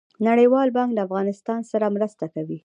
[0.27, 2.57] نړیوال بانک له افغانستان سره مرسته کوي